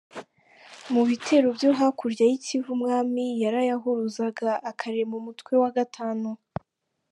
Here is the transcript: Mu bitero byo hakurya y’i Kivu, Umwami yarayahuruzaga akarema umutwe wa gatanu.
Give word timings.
Mu 0.93 1.01
bitero 1.09 1.47
byo 1.57 1.69
hakurya 1.79 2.23
y’i 2.29 2.37
Kivu, 2.45 2.69
Umwami 2.77 3.25
yarayahuruzaga 3.43 4.49
akarema 4.71 5.13
umutwe 5.21 5.53
wa 5.61 5.69
gatanu. 5.77 6.29